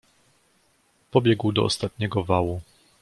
[1.11, 2.61] "Pobiegł do ostatniego wału."